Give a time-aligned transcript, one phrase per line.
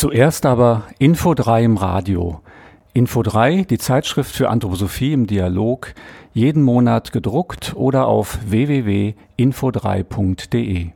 [0.00, 2.40] Zuerst aber Info 3 im Radio.
[2.94, 5.92] Info 3, die Zeitschrift für Anthroposophie im Dialog,
[6.32, 10.92] jeden Monat gedruckt oder auf www.info3.de.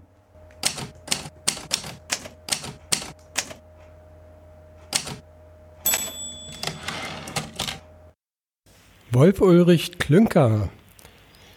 [9.10, 10.70] Wolf Ulrich Klünker.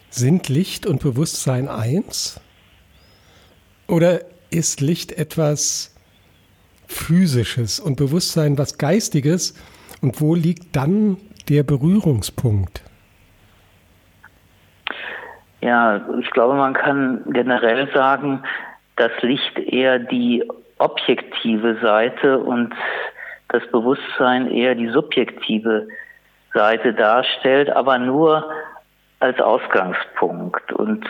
[0.09, 2.41] Sind Licht und Bewusstsein eins?
[3.87, 5.93] Oder ist Licht etwas
[6.87, 9.53] Physisches und Bewusstsein was Geistiges?
[10.01, 11.17] Und wo liegt dann
[11.49, 12.81] der Berührungspunkt?
[15.61, 18.43] Ja, ich glaube, man kann generell sagen,
[18.95, 20.43] dass Licht eher die
[20.77, 22.73] objektive Seite und
[23.49, 25.87] das Bewusstsein eher die subjektive
[26.53, 28.49] Seite darstellt, aber nur
[29.19, 30.71] als Ausgangspunkt.
[30.73, 31.05] Und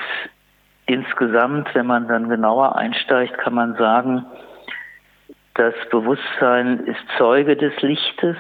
[0.86, 4.26] insgesamt, wenn man dann genauer einsteigt, kann man sagen,
[5.58, 8.38] das Bewusstsein ist Zeuge des Lichtes,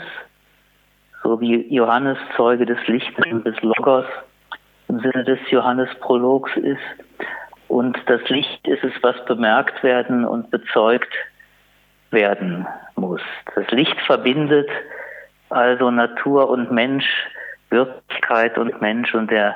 [1.23, 4.05] so wie Johannes Zeuge des Lichtes und des Logos
[4.87, 6.79] im Sinne des Johannesprologs ist.
[7.67, 11.11] Und das Licht ist es, was bemerkt werden und bezeugt
[12.11, 13.21] werden muss.
[13.55, 14.69] Das Licht verbindet
[15.49, 17.05] also Natur und Mensch,
[17.69, 19.55] Wirklichkeit und Mensch und der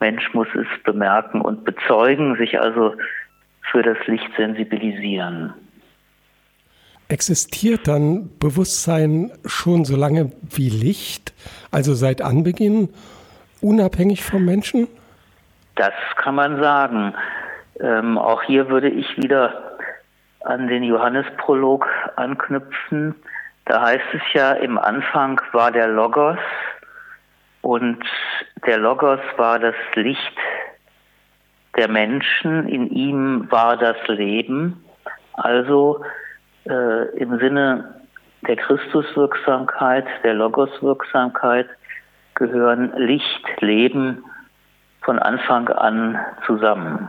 [0.00, 2.94] Mensch muss es bemerken und bezeugen, sich also
[3.70, 5.54] für das Licht sensibilisieren.
[7.12, 11.34] Existiert dann Bewusstsein schon so lange wie Licht,
[11.70, 12.88] also seit Anbeginn,
[13.60, 14.88] unabhängig vom Menschen?
[15.74, 17.14] Das kann man sagen.
[17.80, 19.76] Ähm, auch hier würde ich wieder
[20.40, 23.14] an den Johannesprolog anknüpfen.
[23.66, 26.38] Da heißt es ja, im Anfang war der Logos
[27.60, 28.02] und
[28.66, 30.38] der Logos war das Licht
[31.76, 34.82] der Menschen, in ihm war das Leben.
[35.34, 36.02] Also
[36.68, 37.94] äh, im Sinne
[38.46, 41.68] der Christuswirksamkeit, der Logoswirksamkeit
[42.34, 44.24] gehören Licht, Leben
[45.02, 47.08] von Anfang an zusammen.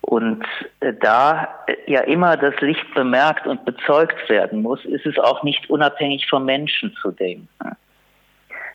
[0.00, 0.44] Und
[0.80, 5.42] äh, da äh, ja immer das Licht bemerkt und bezeugt werden muss, ist es auch
[5.42, 7.48] nicht unabhängig vom Menschen zu denken.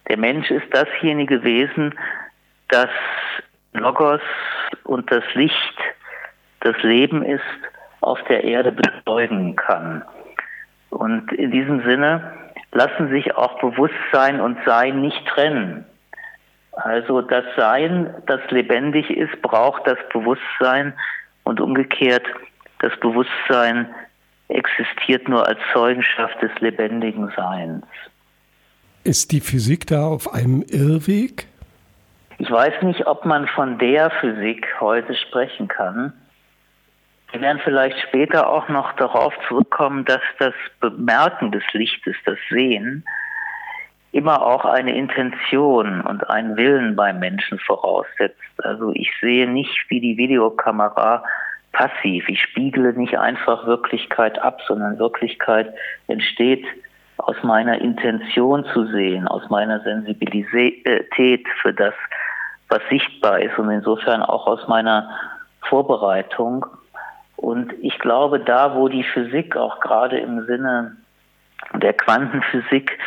[0.07, 1.93] Der Mensch ist dasjenige Wesen,
[2.69, 2.89] das
[3.73, 4.21] Logos
[4.83, 5.77] und das Licht,
[6.61, 7.43] das Leben ist,
[8.09, 10.03] auf der Erde bezeugen kann.
[10.89, 12.33] Und in diesem Sinne
[12.71, 15.85] lassen sich auch Bewusstsein und Sein nicht trennen.
[16.71, 20.93] Also das Sein, das lebendig ist, braucht das Bewusstsein
[21.43, 22.25] und umgekehrt,
[22.79, 23.93] das Bewusstsein
[24.47, 27.85] existiert nur als Zeugenschaft des lebendigen Seins.
[29.03, 31.47] Ist die Physik da auf einem Irrweg?
[32.39, 36.13] Ich weiß nicht, ob man von der Physik heute sprechen kann.
[37.31, 43.05] Wir werden vielleicht später auch noch darauf zurückkommen, dass das Bemerken des Lichtes, das Sehen,
[44.11, 48.41] immer auch eine Intention und einen Willen beim Menschen voraussetzt.
[48.63, 51.23] Also ich sehe nicht wie die Videokamera
[51.71, 52.27] passiv.
[52.27, 55.71] Ich spiegle nicht einfach Wirklichkeit ab, sondern Wirklichkeit
[56.07, 56.65] entsteht
[57.17, 61.93] aus meiner Intention zu sehen, aus meiner Sensibilität für das,
[62.69, 65.09] was sichtbar ist und insofern auch aus meiner
[65.61, 66.65] Vorbereitung.
[67.39, 70.97] Und ich glaube, da, wo die Physik auch gerade im Sinne
[71.73, 72.99] der Quantenphysik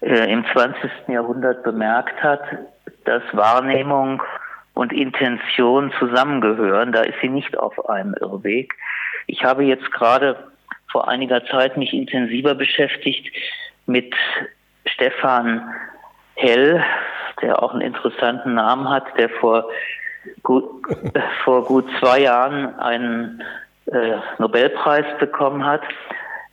[0.00, 0.90] äh, im 20.
[1.08, 2.42] Jahrhundert bemerkt hat,
[3.04, 4.22] dass Wahrnehmung
[4.74, 8.74] und Intention zusammengehören, da ist sie nicht auf einem Irrweg.
[9.26, 10.36] Ich habe jetzt gerade
[10.92, 13.34] vor einiger Zeit mich intensiver beschäftigt
[13.86, 14.14] mit
[14.86, 15.74] Stefan
[16.36, 16.80] Hell,
[17.42, 19.68] der auch einen interessanten Namen hat, der vor
[20.42, 20.64] gut,
[21.44, 23.42] vor gut zwei Jahren einen
[23.86, 25.82] äh, Nobelpreis bekommen hat,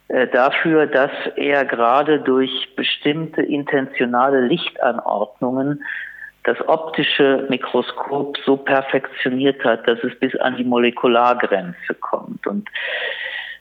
[0.09, 5.83] äh, dafür, dass er gerade durch bestimmte intentionale Lichtanordnungen
[6.43, 12.45] das optische Mikroskop so perfektioniert hat, dass es bis an die Molekulargrenze kommt.
[12.45, 12.69] Und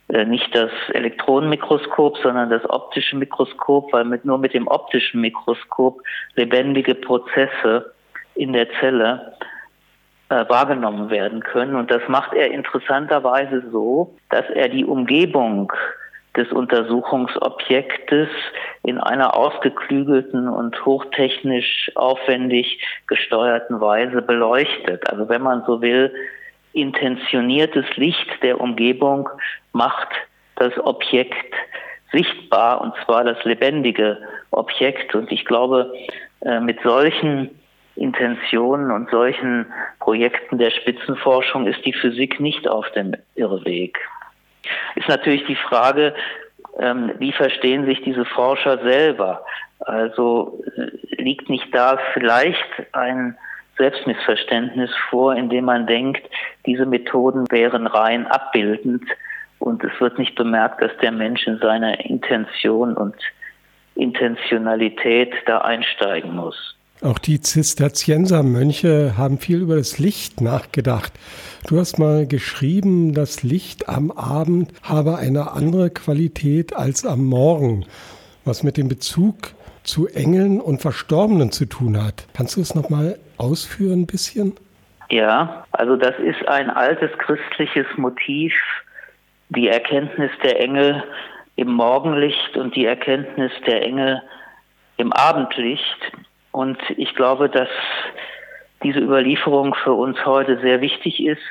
[0.09, 6.03] äh, nicht das Elektronenmikroskop, sondern das optische Mikroskop, weil mit, nur mit dem optischen Mikroskop
[6.35, 7.95] lebendige Prozesse
[8.35, 9.35] in der Zelle
[10.49, 11.77] wahrgenommen werden können.
[11.77, 15.73] Und das macht er interessanterweise so, dass er die Umgebung
[16.37, 18.29] des Untersuchungsobjektes
[18.85, 25.09] in einer ausgeklügelten und hochtechnisch aufwendig gesteuerten Weise beleuchtet.
[25.11, 26.13] Also wenn man so will,
[26.73, 29.29] intentioniertes Licht der Umgebung
[29.73, 30.09] macht
[30.57, 31.55] das Objekt
[32.13, 34.19] sichtbar, und zwar das lebendige
[34.51, 35.15] Objekt.
[35.15, 35.93] Und ich glaube,
[36.41, 37.51] äh, mit solchen
[37.97, 39.67] Intentionen und solchen
[40.01, 43.99] Projekten der Spitzenforschung ist die Physik nicht auf dem Irrweg.
[44.95, 46.15] Ist natürlich die Frage,
[46.79, 49.45] ähm, wie verstehen sich diese Forscher selber?
[49.81, 53.37] Also äh, liegt nicht da vielleicht ein
[53.77, 56.23] Selbstmissverständnis vor, indem man denkt,
[56.67, 59.05] diese Methoden wären rein abbildend
[59.59, 63.15] und es wird nicht bemerkt, dass der Mensch in seiner Intention und
[63.95, 66.77] Intentionalität da einsteigen muss.
[67.03, 71.13] Auch die Zisterziensermönche haben viel über das Licht nachgedacht.
[71.67, 77.87] Du hast mal geschrieben, das Licht am Abend habe eine andere Qualität als am Morgen,
[78.45, 79.35] was mit dem Bezug
[79.83, 82.29] zu Engeln und Verstorbenen zu tun hat.
[82.35, 84.55] Kannst du es nochmal ausführen ein bisschen?
[85.11, 88.53] Ja, also das ist ein altes christliches Motiv,
[89.49, 91.03] die Erkenntnis der Engel
[91.57, 94.23] im Morgenlicht und die Erkenntnis der Engel
[94.99, 96.13] im Abendlicht.
[96.53, 97.69] Und ich glaube, dass
[98.83, 101.43] diese Überlieferung für uns heute sehr wichtig ist.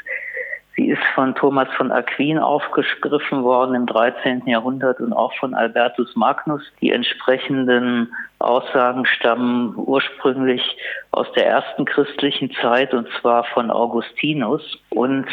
[0.75, 4.43] Sie ist von Thomas von Aquin aufgegriffen worden im 13.
[4.45, 6.61] Jahrhundert und auch von Albertus Magnus.
[6.79, 10.77] Die entsprechenden Aussagen stammen ursprünglich
[11.11, 14.61] aus der ersten christlichen Zeit und zwar von Augustinus.
[14.89, 15.27] Und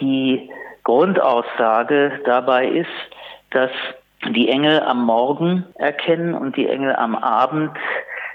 [0.00, 0.50] die
[0.84, 2.88] Grundaussage dabei ist,
[3.50, 3.70] dass
[4.30, 7.70] die Engel am Morgen erkennen und die Engel am Abend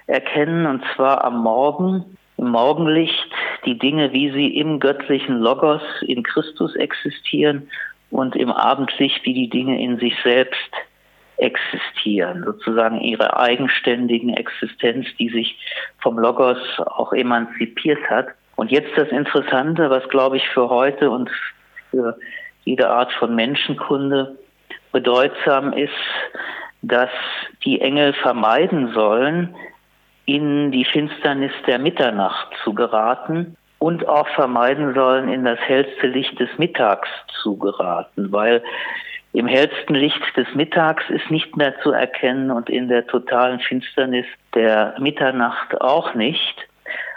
[0.08, 3.32] erkennen, und zwar am Morgen, im Morgenlicht,
[3.66, 7.70] die Dinge, wie sie im göttlichen Logos in Christus existieren
[8.10, 10.72] und im Abendlicht, wie die Dinge in sich selbst
[11.38, 15.58] existieren, sozusagen ihre eigenständigen Existenz, die sich
[16.00, 18.28] vom Logos auch emanzipiert hat.
[18.56, 21.30] Und jetzt das Interessante, was glaube ich für heute und
[21.92, 22.18] für
[22.66, 24.36] jede Art von Menschenkunde
[24.92, 25.92] bedeutsam ist,
[26.82, 27.10] dass
[27.66, 29.56] die Engel vermeiden sollen,
[30.28, 36.38] in die Finsternis der Mitternacht zu geraten und auch vermeiden sollen, in das hellste Licht
[36.40, 37.08] des Mittags
[37.42, 38.62] zu geraten, weil
[39.32, 44.26] im hellsten Licht des Mittags ist nicht mehr zu erkennen und in der totalen Finsternis
[44.54, 46.68] der Mitternacht auch nicht,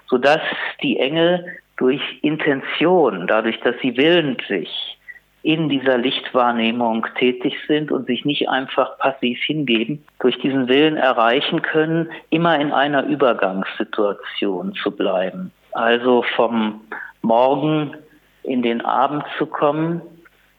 [0.09, 0.43] sodass
[0.83, 1.45] die Engel
[1.79, 5.00] durch Intention, dadurch, dass sie willentlich
[5.43, 11.63] in dieser Lichtwahrnehmung tätig sind und sich nicht einfach passiv hingeben, durch diesen Willen erreichen
[11.63, 15.51] können, immer in einer Übergangssituation zu bleiben.
[15.73, 16.83] Also vom
[17.23, 17.95] Morgen
[18.43, 20.03] in den Abend zu kommen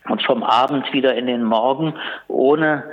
[0.09, 1.93] und vom Abend wieder in den Morgen,
[2.27, 2.83] ohne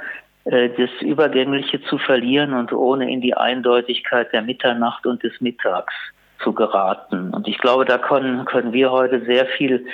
[0.45, 5.95] äh, das Übergängliche zu verlieren und ohne in die Eindeutigkeit der Mitternacht und des Mittags
[6.43, 7.31] zu geraten.
[7.33, 9.87] Und ich glaube, da können, können wir heute sehr viel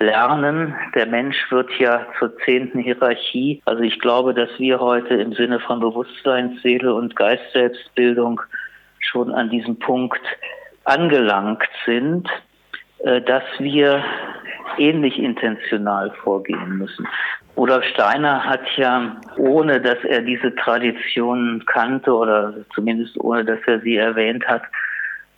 [0.00, 0.74] lernen.
[0.94, 3.62] Der Mensch wird ja zur zehnten Hierarchie.
[3.66, 8.40] Also ich glaube, dass wir heute im Sinne von Bewusstsein, Seele und Geist-Selbstbildung
[8.98, 10.20] schon an diesem Punkt
[10.84, 12.28] angelangt sind,
[13.00, 14.02] äh, dass wir
[14.78, 17.06] ähnlich intentional vorgehen müssen.
[17.56, 23.80] Rudolf Steiner hat ja, ohne dass er diese Tradition kannte oder zumindest ohne dass er
[23.80, 24.62] sie erwähnt hat,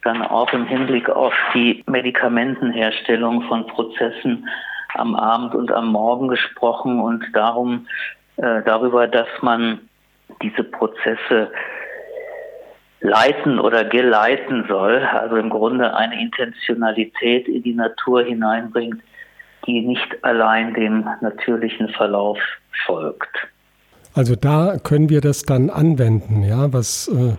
[0.02, 4.48] dann auch im Hinblick auf die Medikamentenherstellung von Prozessen
[4.94, 7.86] am Abend und am Morgen gesprochen und darum
[8.36, 9.80] äh, darüber, dass man
[10.42, 11.50] diese Prozesse
[13.00, 19.00] leiten oder geleiten soll, also im Grunde eine Intentionalität in die Natur hineinbringt,
[19.66, 22.38] die nicht allein dem natürlichen Verlauf
[22.86, 23.48] folgt.
[24.14, 27.36] Also da können wir das dann anwenden, ja, was äh,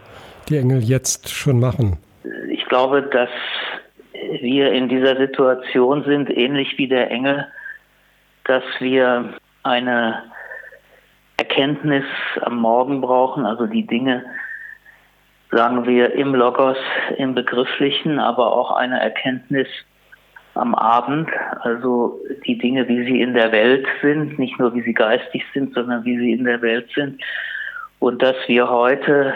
[0.49, 2.02] die Engel jetzt schon machen
[2.65, 3.29] glaube, dass
[4.41, 7.47] wir in dieser Situation sind, ähnlich wie der Engel,
[8.45, 10.23] dass wir eine
[11.37, 12.05] Erkenntnis
[12.41, 14.23] am Morgen brauchen, also die Dinge,
[15.51, 16.77] sagen wir, im Logos,
[17.17, 19.67] im Begrifflichen, aber auch eine Erkenntnis
[20.55, 21.29] am Abend,
[21.61, 25.73] also die Dinge, wie sie in der Welt sind, nicht nur wie sie geistig sind,
[25.73, 27.21] sondern wie sie in der Welt sind.
[27.99, 29.33] Und dass wir heute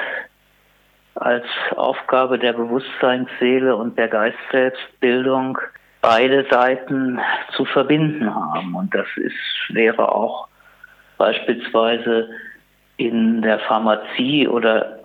[1.19, 1.45] als
[1.75, 5.57] Aufgabe der Bewusstseinsseele und der Geistselbstbildung
[6.01, 7.19] beide Seiten
[7.55, 8.75] zu verbinden haben.
[8.75, 9.33] Und das ist,
[9.69, 10.47] wäre auch
[11.17, 12.29] beispielsweise
[12.97, 14.99] in der Pharmazie oder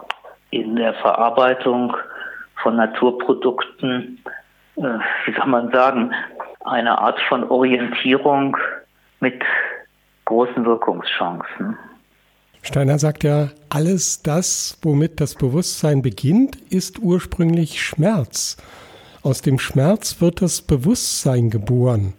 [0.51, 1.97] in der Verarbeitung
[2.63, 4.23] von Naturprodukten,
[4.77, 6.13] äh, wie soll man sagen,
[6.65, 8.57] eine Art von Orientierung
[9.21, 9.43] mit
[10.27, 11.77] großen Wirkungschancen.
[12.63, 18.57] Steiner sagt ja, alles das, womit das Bewusstsein beginnt, ist ursprünglich Schmerz.
[19.25, 22.15] Aus dem Schmerz wird das Bewusstsein geboren.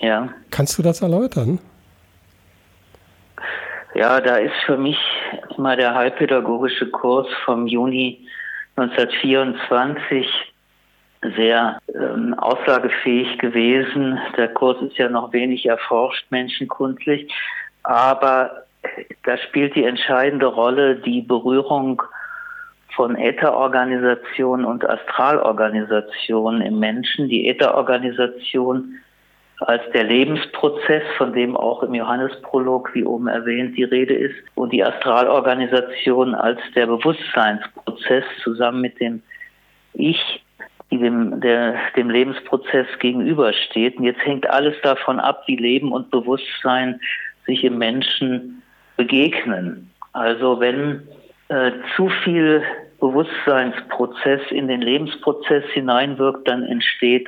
[0.00, 0.28] Ja.
[0.50, 1.60] Kannst du das erläutern?
[3.94, 4.98] Ja, da ist für mich
[5.56, 8.26] immer der heilpädagogische Kurs vom Juni
[8.76, 10.26] 1924
[11.36, 14.18] sehr ähm, aussagefähig gewesen.
[14.36, 17.32] Der Kurs ist ja noch wenig erforscht, menschenkundlich,
[17.82, 18.67] aber
[19.24, 22.02] da spielt die entscheidende Rolle die Berührung
[22.94, 27.28] von Ätherorganisation und Astralorganisation im Menschen.
[27.28, 28.98] Die Ätherorganisation
[29.60, 34.72] als der Lebensprozess, von dem auch im Johannesprolog, wie oben erwähnt, die Rede ist, und
[34.72, 39.22] die Astralorganisation als der Bewusstseinsprozess zusammen mit dem
[39.94, 40.42] Ich,
[40.90, 43.98] die dem, der, dem Lebensprozess gegenübersteht.
[43.98, 47.00] Und jetzt hängt alles davon ab, wie Leben und Bewusstsein
[47.46, 48.62] sich im Menschen
[48.98, 49.90] begegnen.
[50.12, 51.08] Also wenn
[51.48, 52.62] äh, zu viel
[53.00, 57.26] Bewusstseinsprozess in den Lebensprozess hineinwirkt, dann entsteht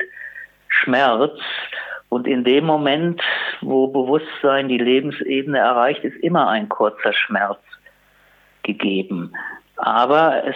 [0.67, 1.39] Schmerz.
[2.09, 3.21] Und in dem Moment,
[3.61, 7.59] wo Bewusstsein die Lebensebene erreicht, ist immer ein kurzer Schmerz
[8.63, 9.33] gegeben.
[9.77, 10.55] Aber es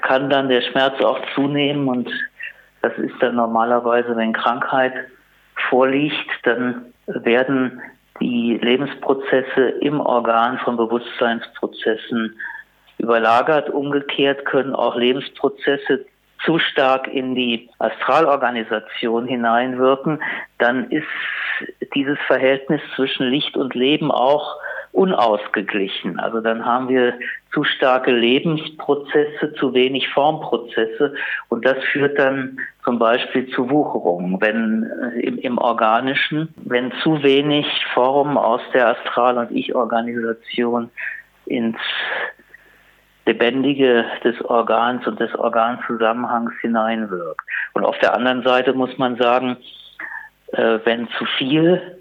[0.00, 2.10] kann dann der Schmerz auch zunehmen und
[2.80, 4.94] das ist dann normalerweise, wenn Krankheit
[5.68, 7.82] vorliegt, dann werden
[8.20, 12.38] die Lebensprozesse im Organ von Bewusstseinsprozessen
[12.98, 13.70] überlagert.
[13.70, 16.04] Umgekehrt können auch Lebensprozesse
[16.44, 20.22] zu stark in die Astralorganisation hineinwirken,
[20.58, 21.06] dann ist
[21.94, 24.56] dieses Verhältnis zwischen Licht und Leben auch
[24.92, 26.18] unausgeglichen.
[26.18, 27.14] Also dann haben wir
[27.52, 31.14] zu starke Lebensprozesse, zu wenig Formprozesse
[31.48, 37.22] und das führt dann zum Beispiel zu Wucherungen, wenn äh, im, im Organischen, wenn zu
[37.22, 40.90] wenig Form aus der Astral- und Ich-Organisation
[41.46, 41.78] ins
[43.26, 47.42] Lebendige des Organs und des Organzusammenhangs hineinwirkt.
[47.74, 49.58] Und auf der anderen Seite muss man sagen,
[50.52, 51.97] äh, wenn zu viel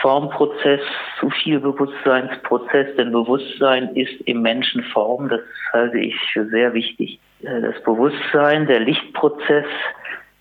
[0.00, 0.80] Formprozess,
[1.20, 5.40] zu viel Bewusstseinsprozess, denn Bewusstsein ist im Menschen Form, das
[5.72, 7.18] halte ich für sehr wichtig.
[7.42, 9.66] Äh, das Bewusstsein, der Lichtprozess,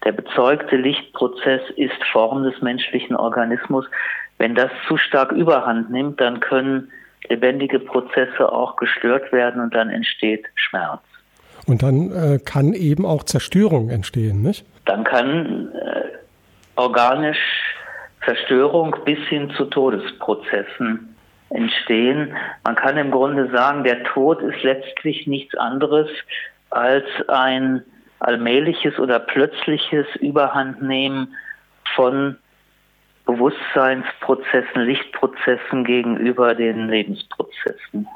[0.03, 3.85] der bezeugte Lichtprozess ist Form des menschlichen Organismus.
[4.37, 6.91] Wenn das zu stark überhand nimmt, dann können
[7.29, 11.01] lebendige Prozesse auch gestört werden und dann entsteht Schmerz.
[11.65, 14.65] Und dann äh, kann eben auch Zerstörung entstehen, nicht?
[14.85, 16.01] Dann kann äh,
[16.75, 17.39] organisch
[18.25, 21.15] Zerstörung bis hin zu Todesprozessen
[21.49, 22.35] entstehen.
[22.63, 26.09] Man kann im Grunde sagen, der Tod ist letztlich nichts anderes
[26.69, 27.83] als ein
[28.19, 31.35] allmähliches oder plötzliches Überhandnehmen
[31.95, 32.37] von
[33.25, 38.07] Bewusstseinsprozessen, Lichtprozessen gegenüber den Lebensprozessen.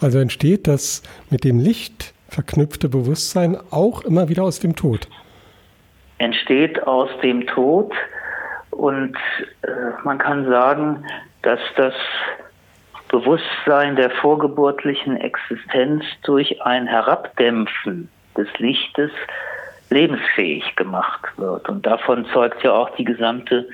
[0.00, 5.08] Also entsteht das mit dem Licht verknüpfte Bewusstsein auch immer wieder aus dem Tod?
[6.18, 7.92] Entsteht aus dem Tod
[8.76, 9.16] und
[9.62, 9.68] äh,
[10.04, 11.04] man kann sagen,
[11.42, 11.94] dass das
[13.08, 19.10] Bewusstsein der vorgeburtlichen Existenz durch ein Herabdämpfen des Lichtes
[19.90, 21.68] lebensfähig gemacht wird.
[21.68, 23.68] Und davon zeugt ja auch die gesamte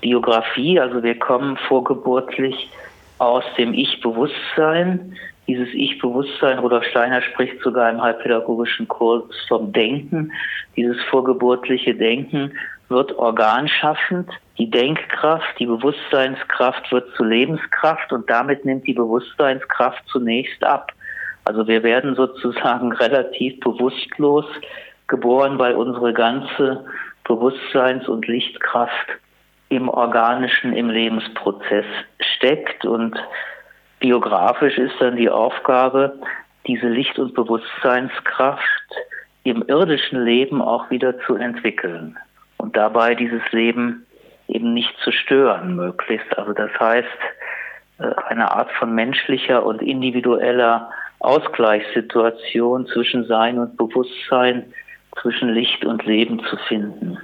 [0.00, 2.70] Biografie, also wir kommen vorgeburtlich
[3.18, 5.14] aus dem Ich-Bewusstsein.
[5.46, 10.32] Dieses Ich-Bewusstsein, Rudolf Steiner spricht sogar im halbpädagogischen Kurs vom Denken.
[10.76, 12.52] Dieses vorgeburtliche Denken
[12.88, 14.30] wird organschaffend.
[14.58, 20.92] Die Denkkraft, die Bewusstseinskraft wird zu Lebenskraft und damit nimmt die Bewusstseinskraft zunächst ab.
[21.44, 24.46] Also wir werden sozusagen relativ bewusstlos
[25.06, 26.84] geboren, weil unsere ganze
[27.24, 29.08] Bewusstseins- und Lichtkraft
[29.68, 31.86] im organischen, im Lebensprozess
[32.20, 32.84] steckt.
[32.84, 33.16] Und
[34.00, 36.18] biografisch ist dann die Aufgabe,
[36.66, 38.62] diese Licht- und Bewusstseinskraft
[39.44, 42.18] im irdischen Leben auch wieder zu entwickeln
[42.68, 44.04] und dabei dieses Leben
[44.46, 46.36] eben nicht zu stören möglichst.
[46.36, 47.08] Also das heißt,
[47.98, 54.66] äh, eine Art von menschlicher und individueller Ausgleichssituation zwischen Sein und Bewusstsein,
[55.22, 57.16] zwischen Licht und Leben zu finden.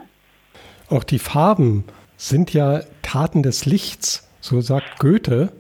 [0.89, 1.85] Auch die Farben
[2.17, 5.53] sind ja Taten des Lichts, so sagt Goethe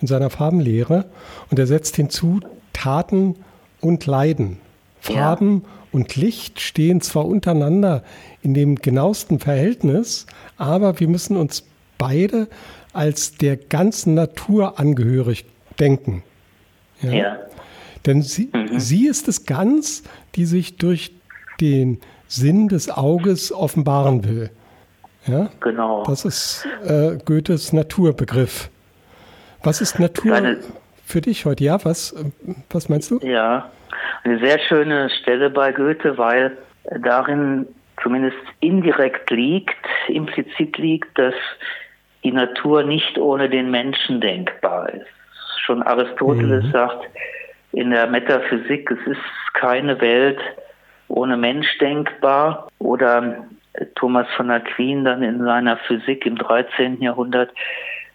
[0.00, 1.06] in seiner Farbenlehre.
[1.50, 2.38] Und er setzt hinzu
[2.72, 3.44] Taten
[3.80, 4.60] und Leiden.
[5.00, 5.83] Farben ja.
[5.94, 8.02] Und Licht stehen zwar untereinander
[8.42, 11.64] in dem genauesten Verhältnis, aber wir müssen uns
[11.98, 12.48] beide
[12.92, 15.44] als der ganzen Natur angehörig
[15.78, 16.24] denken.
[17.00, 17.12] Ja.
[17.12, 17.38] ja.
[18.06, 18.80] Denn sie, mhm.
[18.80, 20.02] sie ist es ganz,
[20.34, 21.14] die sich durch
[21.60, 24.50] den Sinn des Auges offenbaren will.
[25.28, 25.48] Ja?
[25.60, 26.02] Genau.
[26.02, 28.68] Das ist äh, Goethes Naturbegriff.
[29.62, 30.58] Was ist Natur eine,
[31.06, 31.62] für dich heute?
[31.62, 32.16] Ja, was,
[32.68, 33.20] was meinst du?
[33.20, 33.70] Ja,
[34.24, 36.56] eine sehr schöne Stelle bei Goethe, weil
[37.00, 37.66] darin
[38.02, 39.76] zumindest indirekt liegt,
[40.08, 41.34] implizit liegt, dass
[42.24, 45.06] die Natur nicht ohne den Menschen denkbar ist.
[45.64, 46.70] Schon Aristoteles mhm.
[46.72, 47.04] sagt
[47.72, 50.40] in der Metaphysik, es ist keine Welt
[51.08, 52.68] ohne Mensch denkbar.
[52.78, 53.44] Oder
[53.94, 57.00] Thomas von Aquin dann in seiner Physik im 13.
[57.02, 57.50] Jahrhundert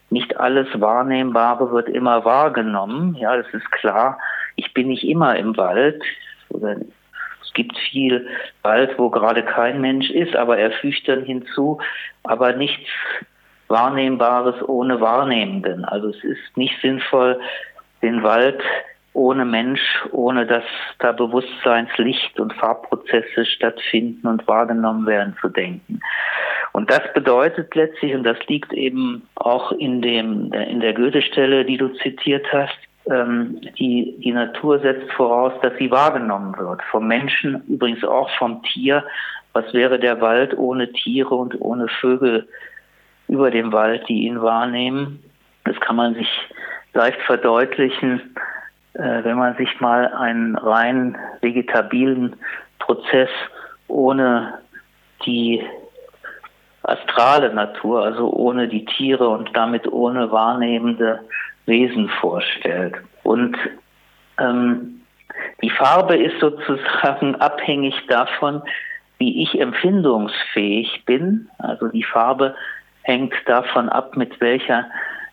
[0.10, 3.16] nicht alles Wahrnehmbare wird immer wahrgenommen.
[3.16, 4.18] Ja, das ist klar.
[4.60, 6.04] Ich bin nicht immer im Wald.
[6.50, 6.76] Oder
[7.42, 8.28] es gibt viel
[8.62, 11.80] Wald, wo gerade kein Mensch ist, aber er fügt dann hinzu,
[12.24, 12.90] aber nichts
[13.70, 15.86] Wahrnehmbares ohne Wahrnehmenden.
[15.86, 17.40] Also es ist nicht sinnvoll,
[18.02, 18.62] den Wald
[19.14, 20.64] ohne Mensch, ohne dass
[21.00, 26.02] da Bewusstseinslicht und Farbprozesse stattfinden und wahrgenommen werden, zu denken.
[26.74, 31.78] Und das bedeutet letztlich, und das liegt eben auch in dem, in der Goethe-Stelle, die
[31.78, 32.78] du zitiert hast,
[33.10, 36.82] ähm, die, die Natur setzt voraus, dass sie wahrgenommen wird.
[36.92, 39.04] Vom Menschen, übrigens auch vom Tier.
[39.54, 42.48] Was wäre der Wald ohne Tiere und ohne Vögel
[43.28, 45.24] über dem Wald, die ihn wahrnehmen?
[45.66, 46.30] Das kann man sich
[46.94, 48.36] leicht verdeutlichen,
[48.94, 52.36] äh, wenn man sich mal einen rein vegetabilen
[52.80, 53.30] Prozess
[53.88, 54.60] ohne
[55.26, 55.64] die
[56.84, 61.20] astrale Natur, also ohne die Tiere und damit ohne wahrnehmende
[61.70, 62.96] Wesen vorstellt.
[63.24, 63.56] Und
[64.38, 65.02] ähm,
[65.62, 68.62] die Farbe ist sozusagen abhängig davon,
[69.18, 71.50] wie ich empfindungsfähig bin.
[71.58, 72.56] Also die Farbe
[73.04, 74.86] hängt davon ab, mit welcher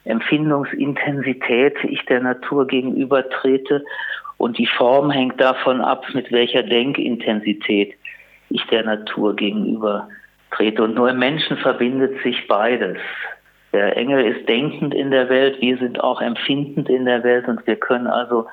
[0.05, 3.85] Empfindungsintensität ich der Natur gegenüber trete.
[4.39, 7.95] Und die Form hängt davon ab, mit welcher Denkintensität
[8.51, 10.09] ich der Natur gegenüber
[10.51, 10.83] trete.
[10.83, 12.99] Und nur im Menschen verbindet sich beides.
[13.77, 17.67] Der Engel ist denkend in der Welt, wir sind auch empfindend in der Welt und
[17.67, 18.47] wir können also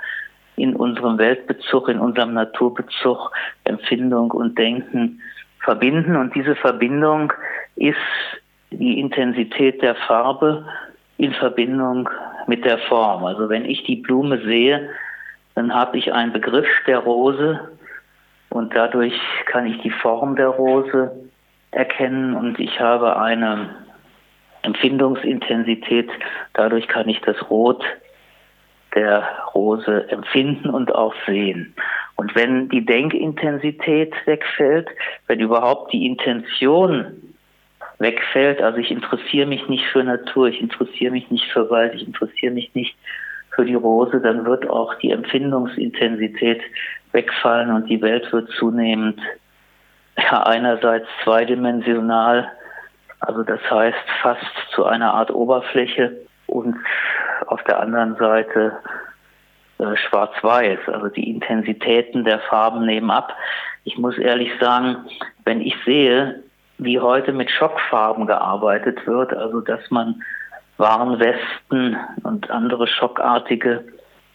[0.58, 3.32] in unserem Weltbezug, in unserem Naturbezug
[3.64, 5.22] Empfindung und Denken
[5.62, 6.18] verbinden.
[6.18, 7.32] Und diese Verbindung
[7.78, 7.96] ist
[8.72, 10.66] die Intensität der Farbe
[11.16, 12.10] in Verbindung
[12.48, 13.24] mit der Form.
[13.24, 14.90] Also wenn ich die Blume sehe,
[15.56, 17.62] dann habe ich einen Begriff der Rose
[18.50, 21.12] und dadurch kann ich die Form der Rose
[21.72, 23.70] erkennen und ich habe eine
[24.64, 26.10] Empfindungsintensität.
[26.54, 27.84] Dadurch kann ich das Rot
[28.96, 31.74] der Rose empfinden und auch sehen.
[32.16, 34.88] Und wenn die Denkintensität wegfällt,
[35.28, 37.34] wenn überhaupt die Intention
[38.00, 42.06] wegfällt, also ich interessiere mich nicht für Natur, ich interessiere mich nicht für Wald, ich
[42.06, 42.96] interessiere mich nicht
[43.56, 46.62] für die Rose, dann wird auch die Empfindungsintensität
[47.12, 49.20] wegfallen und die Welt wird zunehmend
[50.18, 52.52] ja, einerseits zweidimensional,
[53.26, 56.76] also das heißt fast zu einer Art Oberfläche und
[57.48, 58.74] auf der anderen Seite
[59.80, 63.34] äh, schwarz-weiß, also die Intensitäten der Farben nehmen ab.
[63.86, 65.06] Ich muss ehrlich sagen,
[65.46, 66.44] wenn ich sehe,
[66.78, 70.22] wie heute mit Schockfarben gearbeitet wird, also dass man
[70.78, 73.86] Warnwesten und andere schockartige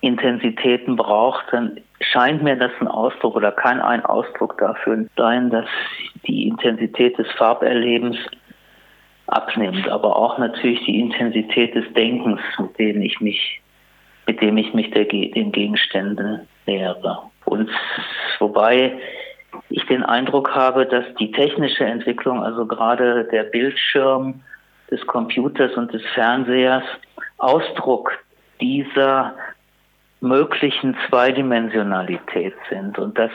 [0.01, 5.66] Intensitäten braucht, dann scheint mir das ein Ausdruck oder kann ein Ausdruck dafür sein, dass
[6.27, 8.16] die Intensität des Farberlebens
[9.28, 13.60] abnimmt, aber auch natürlich die Intensität des Denkens, mit dem ich mich,
[14.26, 17.22] mit dem ich mich der, den Gegenständen nähere.
[17.44, 17.70] Und
[18.38, 18.98] wobei
[19.70, 24.42] ich den Eindruck habe, dass die technische Entwicklung, also gerade der Bildschirm
[24.90, 26.84] des Computers und des Fernsehers,
[27.38, 28.12] Ausdruck
[28.60, 29.34] dieser
[30.20, 33.30] möglichen Zweidimensionalität sind und dass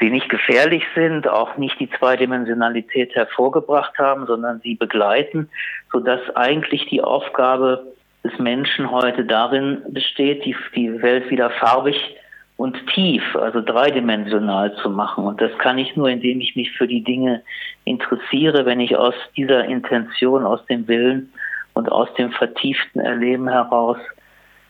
[0.00, 5.48] sie nicht gefährlich sind, auch nicht die Zweidimensionalität hervorgebracht haben, sondern sie begleiten,
[5.92, 7.92] sodass eigentlich die Aufgabe
[8.24, 12.16] des Menschen heute darin besteht, die, die Welt wieder farbig
[12.56, 15.24] und tief, also dreidimensional zu machen.
[15.24, 17.42] Und das kann ich nur, indem ich mich für die Dinge
[17.84, 21.32] interessiere, wenn ich aus dieser Intention, aus dem Willen
[21.74, 23.98] und aus dem vertieften Erleben heraus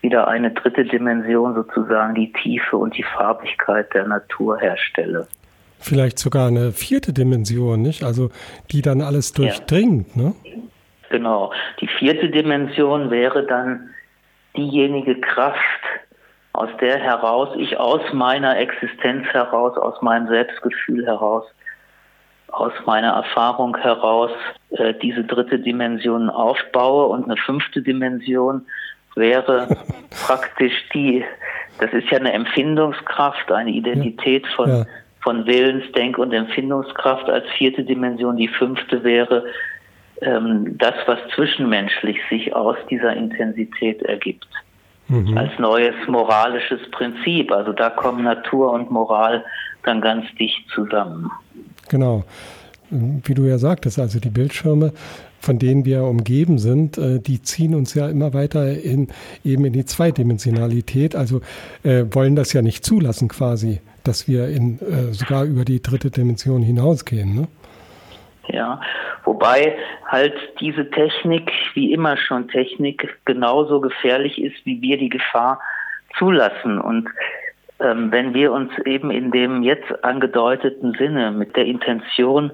[0.01, 5.27] wieder eine dritte Dimension, sozusagen die Tiefe und die Farbigkeit der Natur herstelle.
[5.81, 8.03] Vielleicht sogar eine vierte Dimension, nicht?
[8.03, 8.31] Also
[8.71, 10.23] die dann alles durchdringt, ja.
[10.23, 10.35] ne?
[11.11, 11.53] Genau.
[11.81, 13.91] Die vierte Dimension wäre dann
[14.57, 15.61] diejenige Kraft,
[16.53, 21.45] aus der heraus ich aus meiner Existenz heraus, aus meinem Selbstgefühl heraus,
[22.49, 24.33] aus meiner Erfahrung heraus
[24.71, 28.67] äh, diese dritte Dimension aufbaue und eine fünfte Dimension
[29.19, 29.69] wäre
[30.27, 31.25] praktisch die,
[31.79, 34.87] das ist ja eine Empfindungskraft, eine Identität von, ja.
[35.21, 38.37] von Willens, Denk- und Empfindungskraft als vierte Dimension.
[38.37, 39.45] Die fünfte wäre
[40.23, 44.49] ähm, das, was zwischenmenschlich sich aus dieser Intensität ergibt.
[45.09, 45.39] Mhm.
[45.39, 47.51] Als neues moralisches Prinzip.
[47.51, 49.45] Also da kommen Natur und Moral
[49.85, 51.31] dann ganz dicht zusammen.
[51.89, 52.25] Genau.
[52.91, 54.93] Wie du ja sagtest, also die Bildschirme
[55.41, 59.09] von denen wir umgeben sind, äh, die ziehen uns ja immer weiter in,
[59.45, 61.41] eben in die Zweidimensionalität, also
[61.85, 66.11] äh, wollen das ja nicht zulassen quasi, dass wir in, äh, sogar über die dritte
[66.11, 67.35] Dimension hinausgehen.
[67.35, 67.49] Ne?
[68.49, 68.81] Ja,
[69.25, 75.61] wobei halt diese Technik, wie immer schon Technik, genauso gefährlich ist, wie wir die Gefahr
[76.19, 76.81] zulassen.
[76.81, 77.09] Und
[77.81, 82.53] ähm, wenn wir uns eben in dem jetzt angedeuteten Sinne mit der Intention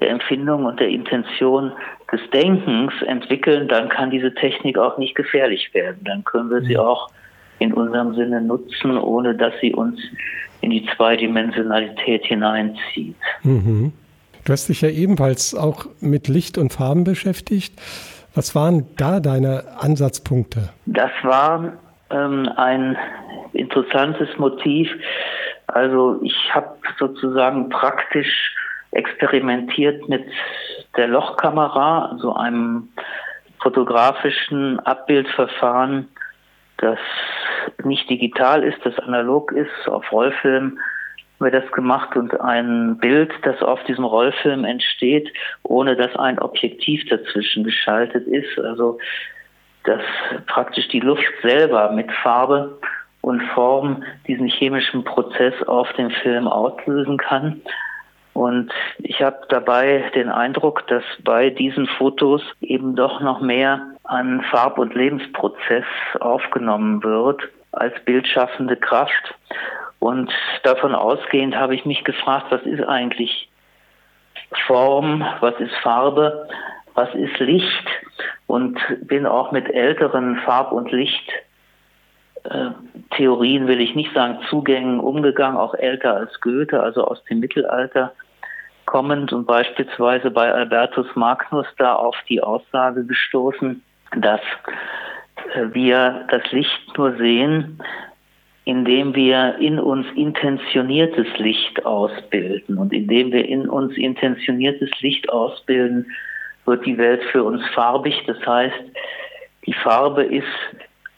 [0.00, 1.72] der Empfindung und der Intention
[2.10, 6.00] des Denkens entwickeln, dann kann diese Technik auch nicht gefährlich werden.
[6.04, 6.80] Dann können wir sie mhm.
[6.80, 7.10] auch
[7.58, 10.00] in unserem Sinne nutzen, ohne dass sie uns
[10.60, 13.16] in die Zweidimensionalität hineinzieht.
[13.42, 13.92] Mhm.
[14.44, 17.80] Du hast dich ja ebenfalls auch mit Licht und Farben beschäftigt.
[18.34, 20.70] Was waren da deine Ansatzpunkte?
[20.86, 21.74] Das war
[22.10, 22.96] ähm, ein
[23.52, 24.88] interessantes Motiv.
[25.66, 28.54] Also ich habe sozusagen praktisch
[28.92, 30.24] experimentiert mit
[30.96, 32.88] der Lochkamera, also einem
[33.60, 36.08] fotografischen Abbildverfahren,
[36.78, 36.98] das
[37.84, 40.78] nicht digital ist, das analog ist, auf Rollfilm
[41.42, 45.28] haben wir das gemacht und ein Bild, das auf diesem Rollfilm entsteht,
[45.64, 48.60] ohne dass ein Objektiv dazwischen geschaltet ist.
[48.60, 48.98] Also
[49.84, 50.02] dass
[50.46, 52.78] praktisch die Luft selber mit Farbe
[53.22, 57.60] und Form diesen chemischen Prozess auf dem Film auslösen kann.
[58.34, 64.42] Und ich habe dabei den Eindruck, dass bei diesen Fotos eben doch noch mehr an
[64.50, 65.84] Farb- und Lebensprozess
[66.20, 67.42] aufgenommen wird
[67.72, 69.34] als bildschaffende Kraft.
[69.98, 73.48] Und davon ausgehend habe ich mich gefragt, was ist eigentlich
[74.66, 76.48] Form, was ist Farbe,
[76.94, 77.86] was ist Licht
[78.46, 80.90] und bin auch mit älteren Farb- und
[83.12, 88.12] Lichttheorien, will ich nicht sagen Zugängen umgegangen, auch älter als Goethe, also aus dem Mittelalter
[88.86, 93.82] kommend und beispielsweise bei Albertus Magnus da auf die Aussage gestoßen,
[94.16, 94.40] dass
[95.54, 97.80] äh, wir das Licht nur sehen,
[98.64, 102.78] indem wir in uns intentioniertes Licht ausbilden.
[102.78, 106.06] Und indem wir in uns intentioniertes Licht ausbilden,
[106.64, 108.22] wird die Welt für uns farbig.
[108.26, 108.82] Das heißt,
[109.66, 110.46] die Farbe ist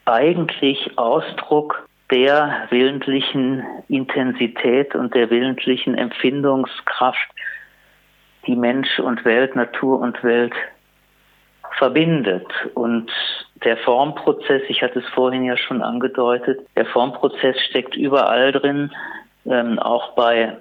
[0.05, 7.27] eigentlich Ausdruck der willentlichen Intensität und der willentlichen Empfindungskraft,
[8.45, 10.53] die Mensch und Welt, Natur und Welt
[11.77, 12.47] verbindet.
[12.75, 13.11] Und
[13.63, 18.91] der Formprozess, ich hatte es vorhin ja schon angedeutet, der Formprozess steckt überall drin.
[19.47, 20.57] Ähm, auch bei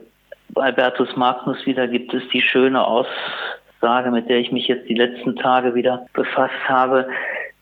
[0.54, 5.36] Albertus Magnus wieder gibt es die schöne Aussage, mit der ich mich jetzt die letzten
[5.36, 7.08] Tage wieder befasst habe,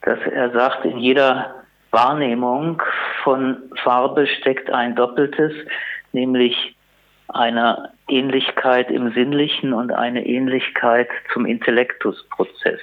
[0.03, 1.62] dass er sagt, in jeder
[1.93, 2.81] Wahrnehmung
[3.23, 5.53] von Farbe steckt ein Doppeltes,
[6.11, 6.75] nämlich
[7.27, 12.79] eine Ähnlichkeit im Sinnlichen und eine Ähnlichkeit zum Intellektusprozess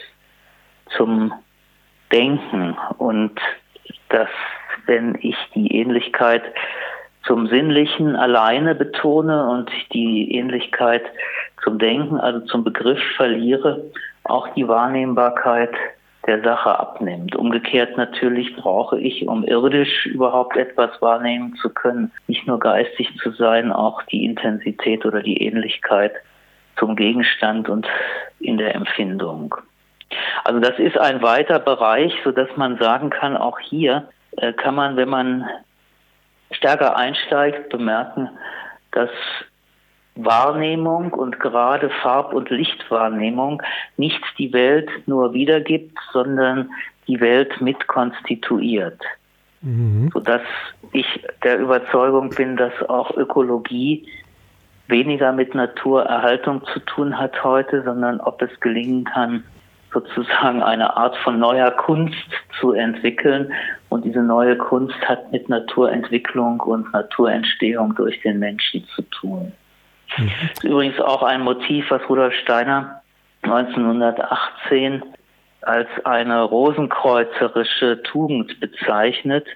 [0.96, 1.32] zum
[2.12, 2.76] Denken.
[2.98, 3.38] Und
[4.08, 4.28] dass
[4.86, 6.42] wenn ich die Ähnlichkeit
[7.24, 11.02] zum Sinnlichen alleine betone und die Ähnlichkeit
[11.62, 13.84] zum Denken, also zum Begriff verliere,
[14.24, 15.74] auch die Wahrnehmbarkeit
[16.26, 17.34] der Sache abnimmt.
[17.34, 23.30] Umgekehrt natürlich brauche ich, um irdisch überhaupt etwas wahrnehmen zu können, nicht nur geistig zu
[23.32, 26.12] sein, auch die Intensität oder die Ähnlichkeit
[26.76, 27.86] zum Gegenstand und
[28.38, 29.54] in der Empfindung.
[30.44, 34.74] Also das ist ein weiter Bereich, so dass man sagen kann, auch hier äh, kann
[34.74, 35.48] man, wenn man
[36.50, 38.28] stärker einsteigt, bemerken,
[38.92, 39.10] dass
[40.24, 43.62] Wahrnehmung und gerade Farb- und Lichtwahrnehmung
[43.96, 46.70] nicht die Welt nur wiedergibt, sondern
[47.06, 49.00] die Welt mitkonstituiert.
[49.62, 50.10] Mhm.
[50.12, 50.42] Sodass
[50.92, 51.06] ich
[51.44, 54.06] der Überzeugung bin, dass auch Ökologie
[54.88, 59.44] weniger mit Naturerhaltung zu tun hat heute, sondern ob es gelingen kann,
[59.92, 62.16] sozusagen eine Art von neuer Kunst
[62.60, 63.52] zu entwickeln.
[63.88, 69.52] Und diese neue Kunst hat mit Naturentwicklung und Naturentstehung durch den Menschen zu tun.
[70.18, 70.30] Mhm.
[70.40, 73.02] Das ist übrigens auch ein Motiv, was Rudolf Steiner
[73.42, 75.02] 1918
[75.62, 79.46] als eine rosenkreuzerische Tugend bezeichnet,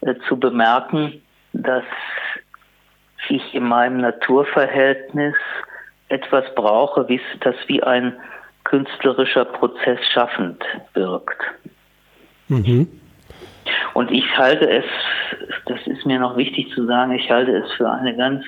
[0.00, 1.22] äh, zu bemerken,
[1.52, 1.84] dass
[3.28, 5.36] ich in meinem Naturverhältnis
[6.08, 8.14] etwas brauche, wie, das wie ein
[8.64, 10.62] künstlerischer Prozess schaffend
[10.94, 11.40] wirkt.
[12.48, 12.88] Mhm.
[13.94, 14.84] Und ich halte es,
[15.66, 18.44] das ist mir noch wichtig zu sagen, ich halte es für eine ganz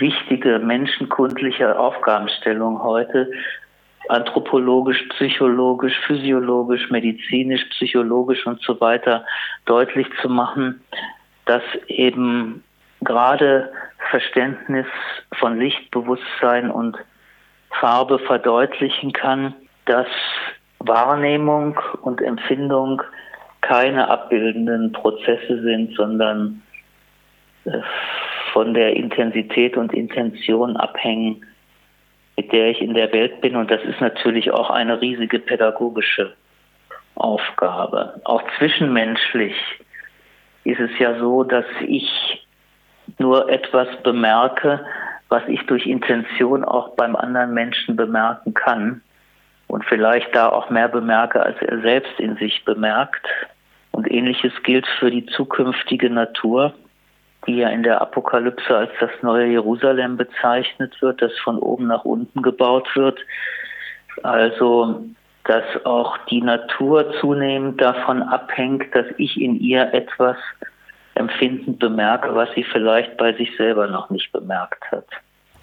[0.00, 3.30] wichtige menschenkundliche Aufgabenstellung heute,
[4.08, 9.24] anthropologisch, psychologisch, physiologisch, medizinisch, psychologisch und so weiter
[9.66, 10.82] deutlich zu machen,
[11.46, 12.64] dass eben
[13.02, 13.72] gerade
[14.10, 14.86] Verständnis
[15.38, 16.96] von Lichtbewusstsein und
[17.78, 19.54] Farbe verdeutlichen kann,
[19.86, 20.08] dass
[20.80, 23.02] Wahrnehmung und Empfindung
[23.60, 26.62] keine abbildenden Prozesse sind, sondern
[28.52, 31.44] von der Intensität und Intention abhängen,
[32.36, 33.56] mit der ich in der Welt bin.
[33.56, 36.34] Und das ist natürlich auch eine riesige pädagogische
[37.14, 38.20] Aufgabe.
[38.24, 39.54] Auch zwischenmenschlich
[40.64, 42.46] ist es ja so, dass ich
[43.18, 44.84] nur etwas bemerke,
[45.28, 49.02] was ich durch Intention auch beim anderen Menschen bemerken kann
[49.66, 53.26] und vielleicht da auch mehr bemerke, als er selbst in sich bemerkt.
[53.92, 56.74] Und ähnliches gilt für die zukünftige Natur,
[57.46, 62.04] die ja in der Apokalypse als das neue Jerusalem bezeichnet wird, das von oben nach
[62.04, 63.18] unten gebaut wird.
[64.22, 65.02] Also,
[65.44, 70.36] dass auch die Natur zunehmend davon abhängt, dass ich in ihr etwas
[71.14, 75.06] empfindend bemerke, was sie vielleicht bei sich selber noch nicht bemerkt hat.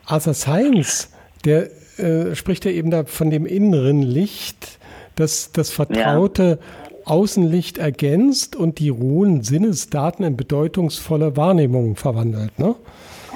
[0.07, 4.79] Arthur Science, der äh, spricht ja eben da von dem inneren Licht,
[5.15, 6.86] das das vertraute ja.
[7.09, 12.57] Außenlicht ergänzt und die rohen Sinnesdaten in bedeutungsvolle Wahrnehmungen verwandelt.
[12.59, 12.75] Ne?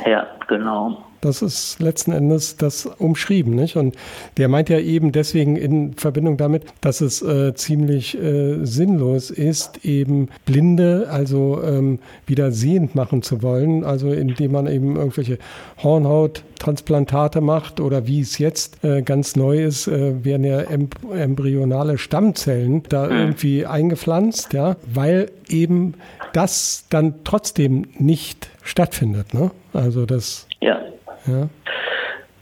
[0.05, 1.03] Ja, genau.
[1.21, 3.75] Das ist letzten Endes das umschrieben, nicht?
[3.75, 3.95] Und
[4.38, 9.86] der meint ja eben deswegen in Verbindung damit, dass es äh, ziemlich äh, sinnlos ist,
[9.86, 15.38] eben Blinde, also ähm, wieder sehend machen zu wollen, also indem man eben irgendwelche
[15.84, 22.81] Hornhauttransplantate macht oder wie es jetzt äh, ganz neu ist, äh, werden ja embryonale Stammzellen
[22.89, 23.12] da mhm.
[23.12, 25.93] irgendwie eingepflanzt, ja, weil eben
[26.34, 29.51] das dann trotzdem nicht stattfindet, ne?
[29.73, 30.79] Also das ja.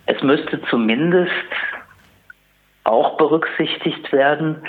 [0.05, 1.31] Es müsste zumindest
[2.83, 4.63] auch berücksichtigt werden,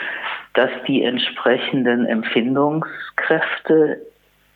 [0.55, 4.03] dass die entsprechenden Empfindungskräfte,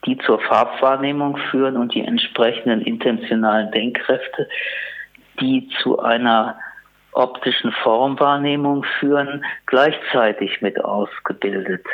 [0.06, 4.48] die zur Farbwahrnehmung führen und die entsprechenden intentionalen Denkkräfte,
[5.40, 6.58] die zu einer
[7.12, 11.86] optischen Formwahrnehmung führen, gleichzeitig mit ausgebildet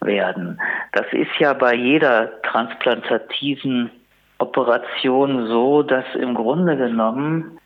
[0.00, 0.60] werden.
[0.92, 3.90] Das ist ja bei jeder transplantativen
[4.38, 7.58] Operation so, dass im Grunde genommen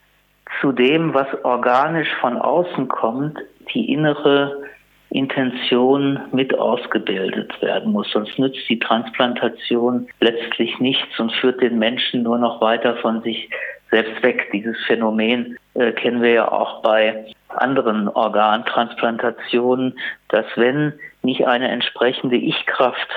[0.61, 3.38] zu dem, was organisch von außen kommt,
[3.74, 4.62] die innere
[5.11, 8.11] Intention mit ausgebildet werden muss.
[8.11, 13.48] Sonst nützt die Transplantation letztlich nichts und führt den Menschen nur noch weiter von sich
[13.90, 14.50] selbst weg.
[14.52, 22.37] Dieses Phänomen äh, kennen wir ja auch bei anderen Organtransplantationen, dass wenn nicht eine entsprechende
[22.37, 23.09] Ich-Kraft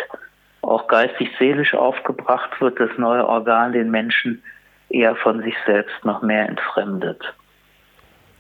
[0.62, 4.42] auch geistig-seelisch aufgebracht wird, das neue Organ den Menschen
[4.90, 7.22] eher von sich selbst noch mehr entfremdet.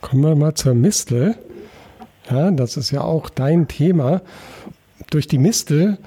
[0.01, 1.35] Kommen wir mal zur Mistel.
[2.29, 4.21] Ja, das ist ja auch dein Thema.
[5.09, 5.97] Durch die Mistel,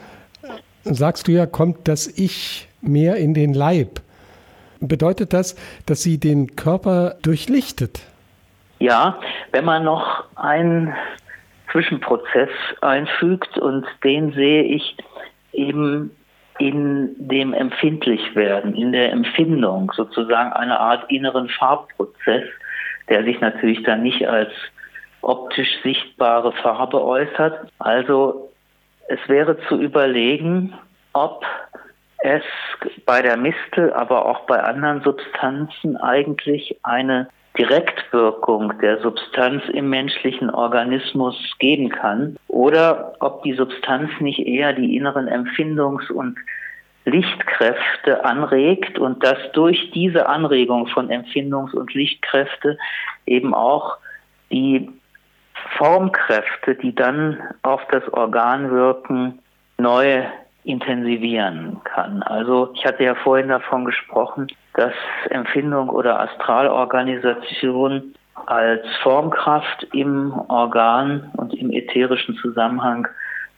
[0.84, 4.00] sagst du ja, kommt das Ich mehr in den Leib.
[4.80, 8.00] Bedeutet das, dass sie den Körper durchlichtet?
[8.78, 9.18] Ja,
[9.52, 10.94] wenn man noch einen
[11.72, 12.50] Zwischenprozess
[12.82, 14.96] einfügt und den sehe ich
[15.54, 16.10] eben
[16.58, 22.44] in dem Empfindlichwerden, in der Empfindung, sozusagen eine Art inneren Farbprozess,
[23.08, 24.52] der sich natürlich dann nicht als
[25.20, 27.68] optisch sichtbare Farbe äußert.
[27.78, 28.50] Also
[29.08, 30.74] es wäre zu überlegen,
[31.12, 31.44] ob
[32.18, 32.42] es
[33.04, 40.50] bei der Mistel, aber auch bei anderen Substanzen eigentlich eine Direktwirkung der Substanz im menschlichen
[40.50, 46.36] Organismus geben kann oder ob die Substanz nicht eher die inneren Empfindungs- und
[47.04, 52.78] Lichtkräfte anregt und dass durch diese Anregung von Empfindungs- und Lichtkräfte
[53.26, 53.98] eben auch
[54.50, 54.90] die
[55.76, 59.38] Formkräfte, die dann auf das Organ wirken,
[59.78, 60.24] neu
[60.64, 62.22] intensivieren kann.
[62.22, 64.94] Also ich hatte ja vorhin davon gesprochen, dass
[65.30, 68.14] Empfindung oder Astralorganisation
[68.46, 73.06] als Formkraft im Organ und im ätherischen Zusammenhang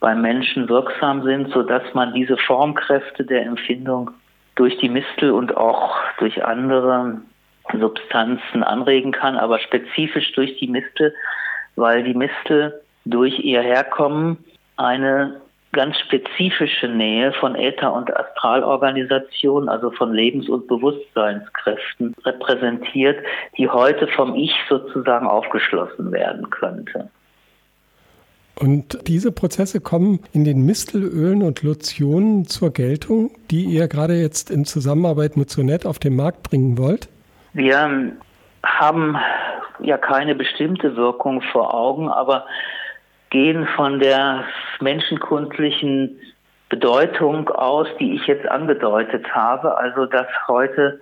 [0.00, 4.10] beim Menschen wirksam sind, so dass man diese Formkräfte der Empfindung
[4.56, 7.20] durch die Mistel und auch durch andere
[7.78, 11.14] Substanzen anregen kann, aber spezifisch durch die Mistel,
[11.76, 14.38] weil die Mistel durch ihr Herkommen
[14.76, 15.40] eine
[15.72, 23.18] ganz spezifische Nähe von Äther- und Astralorganisationen, also von Lebens- und Bewusstseinskräften repräsentiert,
[23.58, 27.10] die heute vom Ich sozusagen aufgeschlossen werden könnte.
[28.58, 34.50] Und diese Prozesse kommen in den Mistelölen und Lotionen zur Geltung, die ihr gerade jetzt
[34.50, 37.08] in Zusammenarbeit mit Sonet auf den Markt bringen wollt?
[37.52, 38.12] Wir
[38.64, 39.16] haben
[39.80, 42.46] ja keine bestimmte Wirkung vor Augen, aber
[43.30, 44.44] gehen von der
[44.80, 46.18] menschenkundlichen
[46.68, 51.00] Bedeutung aus, die ich jetzt angedeutet habe, also dass heute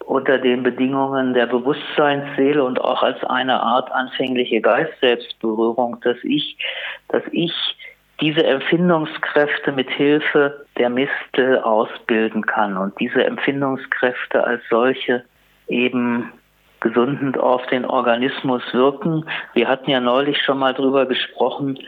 [0.00, 6.56] unter den Bedingungen der Bewusstseinsseele und auch als eine Art anfängliche Geist-Selbstberührung, dass ich,
[7.08, 7.52] dass ich
[8.20, 15.24] diese Empfindungskräfte mit Hilfe der Mistel ausbilden kann und diese Empfindungskräfte als solche
[15.68, 16.32] eben
[16.80, 19.24] gesundend auf den Organismus wirken.
[19.54, 21.78] Wir hatten ja neulich schon mal drüber gesprochen,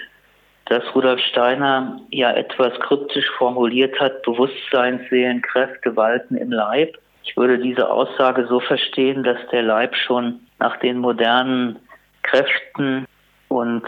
[0.66, 6.96] dass Rudolf Steiner ja etwas kryptisch formuliert hat, Bewusstseinsseelenkräfte walten im Leib.
[7.24, 11.78] Ich würde diese Aussage so verstehen, dass der Leib schon nach den modernen
[12.22, 13.06] Kräften
[13.48, 13.82] und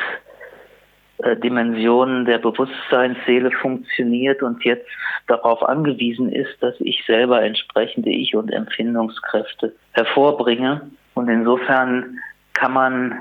[1.22, 4.88] äh, Dimensionen der Bewusstseinsseele funktioniert und jetzt
[5.26, 10.90] darauf angewiesen ist, dass ich selber entsprechende Ich- und Empfindungskräfte hervorbringe.
[11.14, 12.18] Und insofern
[12.54, 13.14] kann man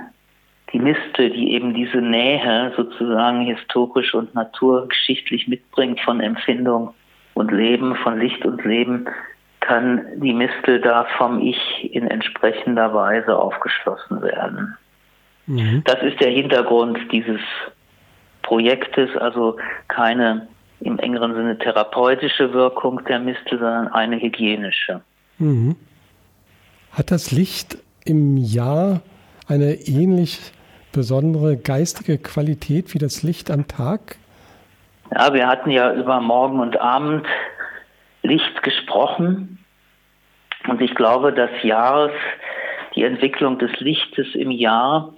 [0.74, 6.94] die Mistel, die eben diese Nähe sozusagen historisch und naturgeschichtlich mitbringt von Empfindung
[7.34, 9.06] und Leben, von Licht und Leben,
[9.60, 14.76] kann die Mistel da vom Ich in entsprechender Weise aufgeschlossen werden.
[15.48, 15.84] Mhm.
[15.86, 17.42] Das ist der Hintergrund dieses
[18.52, 19.56] Projektes, also
[19.88, 20.50] keine
[20.82, 25.00] im engeren Sinne therapeutische Wirkung der Mistel, sondern eine hygienische.
[25.38, 25.78] Mhm.
[26.92, 29.00] Hat das Licht im Jahr
[29.48, 30.52] eine ähnlich
[30.92, 34.18] besondere geistige Qualität wie das Licht am Tag?
[35.16, 37.26] Ja, wir hatten ja über Morgen und Abend
[38.22, 39.60] Licht gesprochen.
[40.68, 42.12] Und ich glaube, das Jahres,
[42.96, 45.14] die Entwicklung des Lichtes im Jahr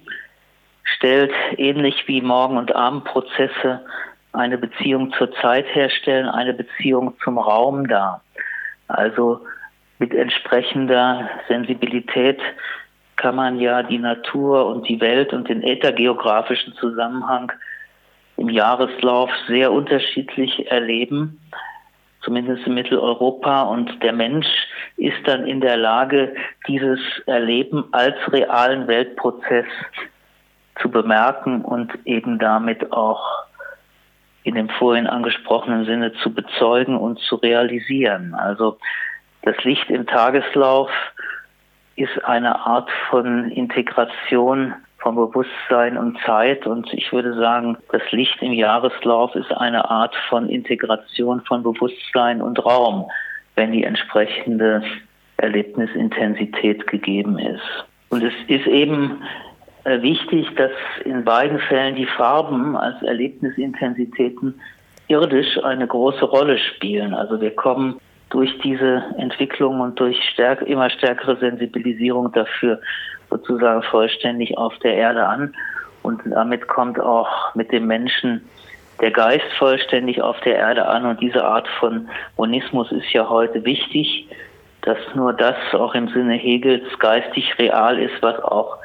[0.84, 3.82] stellt ähnlich wie Morgen- und Abendprozesse
[4.34, 8.22] eine Beziehung zur Zeit herstellen, eine Beziehung zum Raum dar.
[8.88, 9.42] Also
[10.00, 12.42] mit entsprechender Sensibilität
[13.16, 17.52] kann man ja die Natur und die Welt und den äthergeografischen Zusammenhang
[18.38, 21.40] im Jahreslauf sehr unterschiedlich erleben,
[22.22, 23.62] zumindest in Mitteleuropa.
[23.64, 24.48] Und der Mensch
[24.98, 26.36] ist dann in der Lage,
[26.68, 29.68] dieses Erleben als realen Weltprozess
[30.82, 33.46] zu bemerken und eben damit auch
[34.44, 38.34] in dem vorhin angesprochenen Sinne zu bezeugen und zu realisieren.
[38.34, 38.78] Also
[39.44, 40.90] das Licht im Tageslauf
[41.96, 48.42] ist eine Art von Integration von Bewusstsein und Zeit und ich würde sagen, das Licht
[48.42, 53.10] im Jahreslauf ist eine Art von Integration von Bewusstsein und Raum,
[53.56, 54.82] wenn die entsprechende
[55.38, 57.86] Erlebnisintensität gegeben ist.
[58.10, 59.22] Und es ist eben
[59.86, 60.72] wichtig, dass
[61.04, 64.60] in beiden Fällen die Farben als Erlebnisintensitäten
[65.08, 67.14] irdisch eine große Rolle spielen.
[67.14, 72.80] Also wir kommen durch diese Entwicklung und durch stärk immer stärkere Sensibilisierung dafür
[73.30, 75.54] sozusagen vollständig auf der Erde an.
[76.02, 78.42] Und damit kommt auch mit dem Menschen
[79.02, 81.06] der Geist vollständig auf der Erde an.
[81.06, 84.28] Und diese Art von Monismus ist ja heute wichtig,
[84.82, 88.78] dass nur das auch im Sinne Hegels geistig real ist, was auch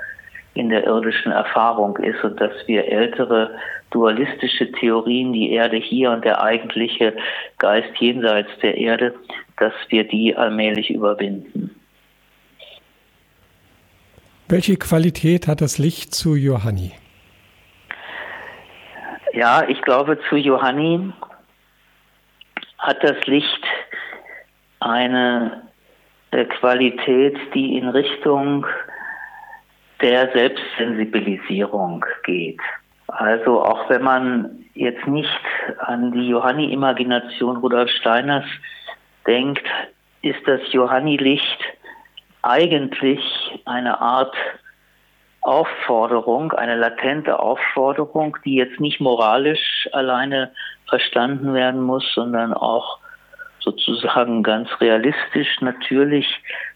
[0.59, 3.57] in der irdischen Erfahrung ist und dass wir ältere
[3.91, 7.17] dualistische Theorien, die Erde hier und der eigentliche
[7.59, 9.15] Geist jenseits der Erde,
[9.57, 11.71] dass wir die allmählich überwinden.
[14.49, 16.93] Welche Qualität hat das Licht zu Johanni?
[19.33, 21.13] Ja, ich glaube, zu Johanni
[22.79, 23.65] hat das Licht
[24.81, 25.69] eine
[26.33, 28.67] äh, Qualität, die in Richtung
[30.01, 32.61] der Selbstsensibilisierung geht.
[33.09, 35.29] Also auch wenn man jetzt nicht
[35.79, 38.45] an die Johanni-Imagination Rudolf Steiners
[39.27, 39.65] denkt,
[40.23, 41.59] ist das Johanni-Licht
[42.43, 43.21] eigentlich
[43.65, 44.35] eine Art
[45.41, 50.53] Aufforderung, eine latente Aufforderung, die jetzt nicht moralisch alleine
[50.89, 52.99] verstanden werden muss, sondern auch
[53.61, 56.27] sozusagen ganz realistisch natürlich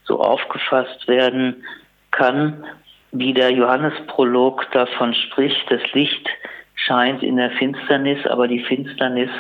[0.04, 1.64] so aufgefasst werden
[2.10, 2.64] kann
[3.12, 6.26] wie der Johannesprolog davon spricht, das Licht
[6.74, 9.30] scheint in der Finsternis, aber die Finsternis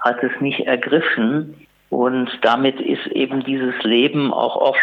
[0.00, 1.66] hat es nicht ergriffen.
[1.90, 4.80] Und damit ist eben dieses Leben auch oft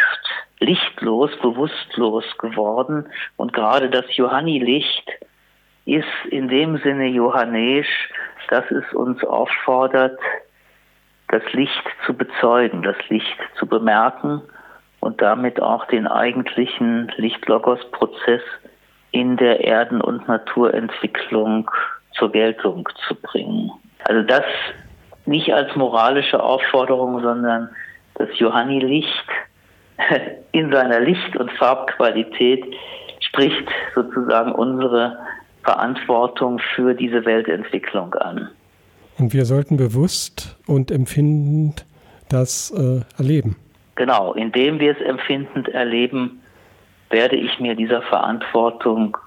[0.60, 3.05] lichtlos, bewusstlos geworden.
[3.36, 5.12] Und gerade das Johanni-Licht
[5.86, 8.10] ist in dem Sinne johannäisch,
[8.49, 10.19] dass es uns auffordert,
[11.29, 14.41] das Licht zu bezeugen, das Licht zu bemerken
[15.06, 18.41] und damit auch den eigentlichen Lichtlogos-Prozess
[19.12, 21.70] in der Erden- und Naturentwicklung
[22.18, 23.70] zur Geltung zu bringen.
[24.06, 24.43] Also das
[25.28, 27.70] nicht als moralische Aufforderung, sondern
[28.16, 29.28] das Johanni-Licht
[30.51, 32.66] in seiner Licht- und Farbqualität
[33.20, 35.20] spricht sozusagen unsere
[35.64, 38.49] Verantwortung für diese Weltentwicklung an.
[39.20, 41.86] Und wir sollten bewusst und empfindend
[42.28, 43.56] das äh, erleben.
[43.96, 46.41] Genau, indem wir es empfindend erleben,
[47.10, 49.18] werde ich mir dieser Verantwortung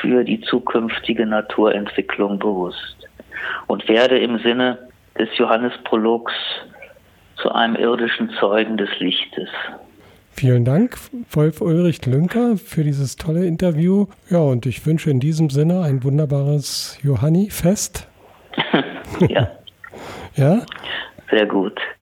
[0.00, 3.08] für die zukünftige Naturentwicklung bewusst
[3.66, 4.78] und werde im Sinne
[5.18, 6.32] des Johannesprologs
[7.36, 9.48] zu einem irdischen Zeugen des Lichtes.
[10.32, 10.96] Vielen Dank,
[11.30, 14.06] Wolf Ulrich Lünker, für dieses tolle Interview.
[14.28, 18.08] Ja, und ich wünsche in diesem Sinne ein wunderbares Johanni-Fest.
[19.28, 19.50] ja.
[20.34, 20.62] ja?
[21.30, 21.78] Sehr gut.